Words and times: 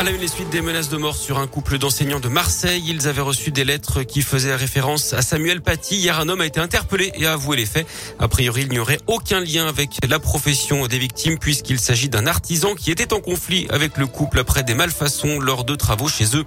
À 0.00 0.02
la 0.02 0.12
une, 0.12 0.20
les 0.22 0.28
suites 0.28 0.48
des 0.48 0.62
menaces 0.62 0.88
de 0.88 0.96
mort 0.96 1.14
sur 1.14 1.38
un 1.38 1.46
couple 1.46 1.76
d'enseignants 1.76 2.20
de 2.20 2.28
Marseille. 2.30 2.82
Ils 2.88 3.06
avaient 3.06 3.20
reçu 3.20 3.50
des 3.50 3.66
lettres 3.66 4.02
qui 4.02 4.22
faisaient 4.22 4.54
référence 4.54 5.12
à 5.12 5.20
Samuel 5.20 5.60
Paty. 5.60 5.96
Hier, 5.96 6.18
un 6.18 6.30
homme 6.30 6.40
a 6.40 6.46
été 6.46 6.58
interpellé 6.58 7.12
et 7.16 7.26
a 7.26 7.34
avoué 7.34 7.58
les 7.58 7.66
faits. 7.66 7.86
A 8.18 8.26
priori, 8.26 8.62
il 8.62 8.70
n'y 8.70 8.78
aurait 8.78 9.00
aucun 9.08 9.40
lien 9.40 9.66
avec 9.66 9.98
la 10.08 10.18
profession 10.18 10.86
des 10.86 10.98
victimes 10.98 11.38
puisqu'il 11.38 11.78
s'agit 11.78 12.08
d'un 12.08 12.26
artisan 12.26 12.74
qui 12.74 12.90
était 12.90 13.12
en 13.12 13.20
conflit 13.20 13.66
avec 13.68 13.98
le 13.98 14.06
couple 14.06 14.38
après 14.38 14.62
des 14.62 14.72
malfaçons 14.72 15.38
lors 15.38 15.64
de 15.64 15.74
travaux 15.74 16.08
chez 16.08 16.34
eux. 16.34 16.46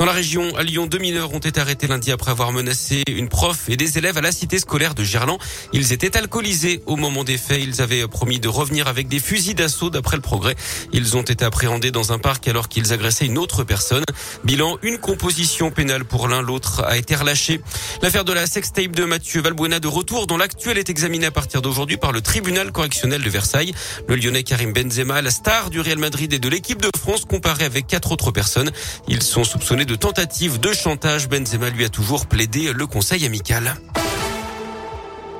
Dans 0.00 0.04
la 0.04 0.10
région, 0.10 0.56
à 0.56 0.64
Lyon, 0.64 0.88
deux 0.88 0.98
mineurs 0.98 1.32
ont 1.32 1.38
été 1.38 1.60
arrêtés 1.60 1.86
lundi 1.86 2.10
après 2.10 2.32
avoir 2.32 2.50
menacé 2.50 3.04
une 3.06 3.28
prof 3.28 3.68
et 3.68 3.76
des 3.76 3.98
élèves 3.98 4.18
à 4.18 4.22
la 4.22 4.32
cité 4.32 4.58
scolaire 4.58 4.96
de 4.96 5.04
Gerland. 5.04 5.38
Ils 5.72 5.92
étaient 5.92 6.16
alcoolisés 6.16 6.82
au 6.86 6.96
moment 6.96 7.22
des 7.22 7.38
faits. 7.38 7.60
Ils 7.62 7.80
avaient 7.80 8.08
promis 8.08 8.40
de 8.40 8.48
revenir 8.48 8.88
avec 8.88 9.06
des 9.06 9.20
fusils 9.20 9.54
d'assaut 9.54 9.88
d'après 9.88 10.16
le 10.16 10.22
progrès. 10.22 10.56
Ils 10.92 11.16
ont 11.16 11.22
été 11.22 11.44
appréhendés 11.44 11.92
dans 11.92 12.10
un 12.10 12.18
parc 12.18 12.48
alors 12.48 12.68
qu'ils 12.68 12.87
agressé 12.92 13.26
une 13.26 13.38
autre 13.38 13.64
personne. 13.64 14.04
Bilan, 14.44 14.78
une 14.82 14.98
composition 14.98 15.70
pénale 15.70 16.04
pour 16.04 16.28
l'un, 16.28 16.42
l'autre 16.42 16.84
a 16.84 16.96
été 16.96 17.14
relâché. 17.14 17.60
L'affaire 18.02 18.24
de 18.24 18.32
la 18.32 18.46
sextape 18.46 18.92
de 18.92 19.04
Mathieu 19.04 19.40
Valbuena 19.40 19.80
de 19.80 19.88
retour 19.88 20.26
dans 20.26 20.36
l'actuel 20.36 20.78
est 20.78 20.90
examinée 20.90 21.26
à 21.26 21.30
partir 21.30 21.62
d'aujourd'hui 21.62 21.96
par 21.96 22.12
le 22.12 22.20
tribunal 22.20 22.72
correctionnel 22.72 23.22
de 23.22 23.30
Versailles. 23.30 23.74
Le 24.06 24.16
lyonnais 24.16 24.42
Karim 24.42 24.72
Benzema, 24.72 25.22
la 25.22 25.30
star 25.30 25.70
du 25.70 25.80
Real 25.80 25.98
Madrid 25.98 26.32
et 26.32 26.38
de 26.38 26.48
l'équipe 26.48 26.80
de 26.80 26.90
France 26.98 27.24
comparé 27.24 27.64
avec 27.64 27.86
quatre 27.86 28.12
autres 28.12 28.30
personnes. 28.30 28.70
Ils 29.08 29.22
sont 29.22 29.44
soupçonnés 29.44 29.84
de 29.84 29.94
tentative 29.94 30.60
de 30.60 30.72
chantage. 30.72 31.28
Benzema 31.28 31.70
lui 31.70 31.84
a 31.84 31.88
toujours 31.88 32.26
plaidé 32.26 32.72
le 32.72 32.86
conseil 32.86 33.24
amical. 33.26 33.74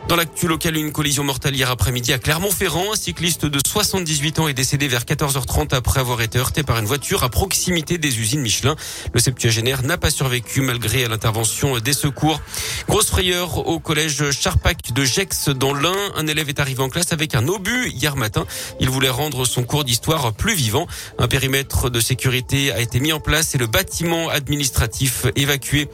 Dans 0.08 0.16
l'actu 0.16 0.48
local, 0.48 0.74
une 0.78 0.90
collision 0.90 1.22
mortelle 1.22 1.54
hier 1.54 1.70
après-midi 1.70 2.14
à 2.14 2.18
Clermont-Ferrand. 2.18 2.94
Un 2.94 2.96
cycliste 2.96 3.44
de 3.44 3.60
78 3.62 4.38
ans 4.38 4.48
est 4.48 4.54
décédé 4.54 4.88
vers 4.88 5.02
14h30 5.02 5.74
après 5.74 6.00
avoir 6.00 6.22
été 6.22 6.38
heurté 6.38 6.62
par 6.62 6.78
une 6.78 6.86
voiture 6.86 7.24
à 7.24 7.28
proximité 7.28 7.98
des 7.98 8.18
usines 8.18 8.40
Michelin. 8.40 8.74
Le 9.12 9.20
septuagénaire 9.20 9.82
n'a 9.82 9.98
pas 9.98 10.08
survécu 10.08 10.62
malgré 10.62 11.06
l'intervention 11.06 11.78
des 11.78 11.92
secours. 11.92 12.40
Grosse 12.88 13.08
frayeur 13.08 13.68
au 13.68 13.80
collège 13.80 14.30
Charpac 14.30 14.94
de 14.94 15.04
Gex 15.04 15.50
dans 15.50 15.74
l'Ain. 15.74 15.92
Un 16.16 16.26
élève 16.26 16.48
est 16.48 16.58
arrivé 16.58 16.82
en 16.82 16.88
classe 16.88 17.12
avec 17.12 17.34
un 17.34 17.46
obus 17.46 17.90
hier 17.90 18.16
matin. 18.16 18.46
Il 18.80 18.88
voulait 18.88 19.10
rendre 19.10 19.44
son 19.44 19.62
cours 19.62 19.84
d'histoire 19.84 20.32
plus 20.32 20.54
vivant. 20.54 20.86
Un 21.18 21.28
périmètre 21.28 21.90
de 21.90 22.00
sécurité 22.00 22.72
a 22.72 22.80
été 22.80 22.98
mis 22.98 23.12
en 23.12 23.20
place 23.20 23.54
et 23.54 23.58
le 23.58 23.66
bâtiment 23.66 24.30
administratif 24.30 25.26
évacué. 25.36 25.90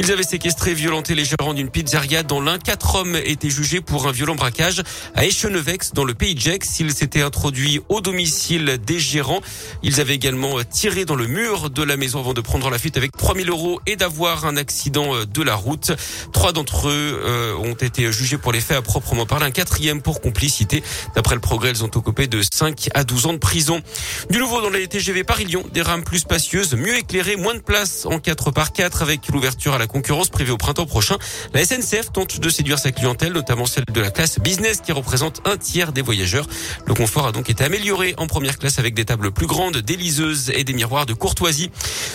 Ils 0.00 0.12
avaient 0.12 0.22
séquestré 0.22 0.70
et 0.70 0.74
violenté 0.74 1.16
les 1.16 1.24
gérants 1.24 1.54
d'une 1.54 1.70
pizzeria 1.70 2.22
dans 2.22 2.40
l'Ain. 2.40 2.58
Quatre 2.60 2.94
hommes 2.94 3.16
étaient 3.16 3.50
jugé 3.50 3.80
pour 3.80 4.06
un 4.06 4.12
violent 4.12 4.36
braquage 4.36 4.84
à 5.16 5.26
Echenevex 5.26 5.92
dans 5.92 6.04
le 6.04 6.14
pays 6.14 6.36
de 6.36 6.40
Gex. 6.40 6.78
Ils 6.78 6.92
s'étaient 6.92 7.22
introduits 7.22 7.80
au 7.88 8.00
domicile 8.00 8.78
des 8.86 9.00
gérants. 9.00 9.40
Ils 9.82 10.00
avaient 10.00 10.14
également 10.14 10.62
tiré 10.62 11.04
dans 11.04 11.16
le 11.16 11.26
mur 11.26 11.68
de 11.68 11.82
la 11.82 11.96
maison 11.96 12.20
avant 12.20 12.32
de 12.32 12.40
prendre 12.40 12.70
la 12.70 12.78
fuite 12.78 12.96
avec 12.96 13.16
3000 13.16 13.50
euros 13.50 13.80
et 13.86 13.96
d'avoir 13.96 14.46
un 14.46 14.56
accident 14.56 15.24
de 15.24 15.42
la 15.42 15.56
route. 15.56 15.90
Trois 16.32 16.52
d'entre 16.52 16.90
eux 16.90 17.20
euh, 17.24 17.56
ont 17.56 17.74
été 17.74 18.12
jugés 18.12 18.38
pour 18.38 18.52
les 18.52 18.60
faits 18.60 18.76
à 18.76 18.82
proprement 18.82 19.26
parler. 19.26 19.46
Un 19.46 19.50
quatrième 19.50 20.00
pour 20.00 20.20
complicité. 20.20 20.84
D'après 21.16 21.34
le 21.34 21.40
progrès, 21.40 21.70
ils 21.70 21.82
ont 21.82 21.90
occupé 21.92 22.28
de 22.28 22.40
5 22.40 22.90
à 22.94 23.02
12 23.02 23.26
ans 23.26 23.32
de 23.32 23.38
prison. 23.38 23.82
Du 24.30 24.38
nouveau 24.38 24.60
dans 24.60 24.70
les 24.70 24.86
TGV 24.86 25.24
Paris-Lyon, 25.24 25.64
des 25.72 25.82
rames 25.82 26.04
plus 26.04 26.20
spacieuses, 26.20 26.74
mieux 26.74 26.98
éclairées, 26.98 27.34
moins 27.34 27.54
de 27.54 27.58
place 27.58 28.06
en 28.06 28.20
4 28.20 28.52
par 28.52 28.72
4 28.72 29.02
avec 29.02 29.26
l'ouverture 29.30 29.74
à 29.74 29.78
la 29.78 29.87
concurrence 29.88 30.28
prévue 30.28 30.52
au 30.52 30.56
printemps 30.56 30.86
prochain. 30.86 31.16
La 31.52 31.64
SNCF 31.64 32.12
tente 32.12 32.40
de 32.40 32.48
séduire 32.48 32.78
sa 32.78 32.92
clientèle, 32.92 33.32
notamment 33.32 33.66
celle 33.66 33.84
de 33.92 34.00
la 34.00 34.10
classe 34.10 34.38
business 34.38 34.80
qui 34.80 34.92
représente 34.92 35.40
un 35.44 35.56
tiers 35.56 35.92
des 35.92 36.02
voyageurs. 36.02 36.46
Le 36.86 36.94
confort 36.94 37.26
a 37.26 37.32
donc 37.32 37.50
été 37.50 37.64
amélioré 37.64 38.14
en 38.18 38.26
première 38.26 38.58
classe 38.58 38.78
avec 38.78 38.94
des 38.94 39.04
tables 39.04 39.32
plus 39.32 39.46
grandes, 39.46 39.78
des 39.78 39.96
liseuses 39.96 40.50
et 40.54 40.64
des 40.64 40.72
miroirs 40.72 41.06
de 41.06 41.14
courtoisie. 41.14 41.70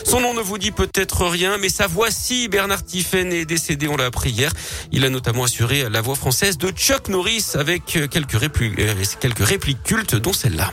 Son 0.05 0.21
nom 0.21 0.33
ne 0.33 0.41
vous 0.41 0.57
dit 0.57 0.71
peut-être 0.71 1.25
rien, 1.25 1.57
mais 1.57 1.69
sa 1.69 1.87
voix 1.87 2.11
si 2.11 2.47
Bernard 2.47 2.85
Tiffen 2.85 3.31
est 3.33 3.45
décédé, 3.45 3.87
on 3.87 3.97
l'a 3.97 4.05
appris 4.05 4.29
hier. 4.29 4.51
Il 4.91 5.05
a 5.05 5.09
notamment 5.09 5.43
assuré 5.43 5.89
la 5.89 6.01
voix 6.01 6.15
française 6.15 6.57
de 6.57 6.69
Chuck 6.69 7.09
Norris 7.09 7.45
avec 7.55 7.85
quelques 7.85 8.37
répliques, 8.37 8.79
euh, 8.79 8.93
quelques 9.19 9.45
répliques 9.45 9.83
cultes, 9.83 10.15
dont 10.15 10.33
celle-là. 10.33 10.71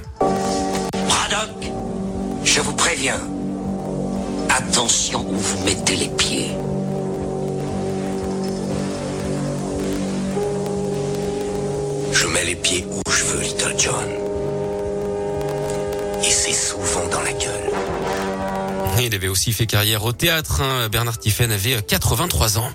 Braddock, 1.09 1.72
je 2.44 2.60
vous 2.60 2.75
préviens. 2.75 3.21
Attention 4.49 5.27
où 5.28 5.37
vous 5.37 5.65
mettez 5.65 5.97
les 5.97 6.09
pieds. 6.09 6.50
Mets 12.33 12.45
les 12.45 12.57
pieds 12.57 12.87
où 12.89 13.11
je 13.11 13.25
veux, 13.25 13.41
Little 13.41 13.75
John. 13.79 14.09
Et 16.23 16.31
c'est 16.31 16.53
souvent 16.53 17.07
dans 17.09 17.23
la 17.23 17.33
gueule. 17.33 17.71
Il 19.03 19.15
avait 19.15 19.29
aussi 19.29 19.53
fait 19.53 19.67
carrière 19.67 20.05
au 20.05 20.13
théâtre. 20.13 20.61
Hein. 20.61 20.89
Bernard 20.91 21.19
Tiffen 21.19 21.51
avait 21.51 21.83
83 21.83 22.59
ans. 22.59 22.71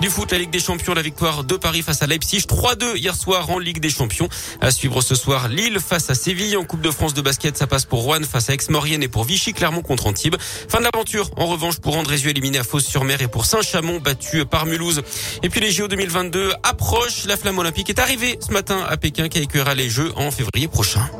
Du 0.00 0.10
foot, 0.10 0.30
la 0.30 0.38
Ligue 0.38 0.50
des 0.50 0.60
Champions, 0.60 0.94
la 0.94 1.02
victoire 1.02 1.42
de 1.42 1.56
Paris 1.56 1.82
face 1.82 2.02
à 2.02 2.06
Leipzig. 2.06 2.44
3-2 2.48 2.96
hier 2.96 3.16
soir 3.16 3.50
en 3.50 3.58
Ligue 3.58 3.80
des 3.80 3.90
Champions. 3.90 4.28
À 4.60 4.70
suivre 4.70 5.02
ce 5.02 5.16
soir, 5.16 5.48
Lille 5.48 5.80
face 5.80 6.08
à 6.08 6.14
Séville. 6.14 6.56
En 6.56 6.62
Coupe 6.62 6.82
de 6.82 6.90
France 6.92 7.14
de 7.14 7.20
basket, 7.20 7.56
ça 7.56 7.66
passe 7.66 7.84
pour 7.84 8.02
Rouen 8.02 8.22
face 8.22 8.48
à 8.48 8.54
Aix-Maurienne 8.54 9.02
et 9.02 9.08
pour 9.08 9.24
Vichy 9.24 9.52
Clermont 9.52 9.82
contre 9.82 10.06
Antibes. 10.06 10.36
Fin 10.40 10.78
de 10.78 10.84
l'aventure, 10.84 11.30
en 11.36 11.46
revanche, 11.46 11.78
pour 11.78 11.96
Andrézieux 11.96 12.30
éliminé 12.30 12.58
à 12.58 12.64
Fos-sur-Mer 12.64 13.22
et 13.22 13.28
pour 13.28 13.44
Saint-Chamond 13.44 13.98
battu 13.98 14.46
par 14.46 14.66
Mulhouse. 14.66 15.02
Et 15.42 15.48
puis 15.48 15.60
les 15.60 15.72
JO 15.72 15.88
2022 15.88 16.52
approchent. 16.62 17.24
La 17.26 17.36
flamme 17.36 17.58
olympique 17.58 17.90
est 17.90 17.98
arrivée 17.98 18.38
ce 18.40 18.52
matin 18.52 18.86
à 18.88 18.96
Pékin 18.96 19.28
qui 19.28 19.40
accueillera 19.40 19.74
les 19.74 19.88
Jeux 19.90 20.12
en 20.14 20.30
février 20.30 20.68
prochain. 20.68 21.10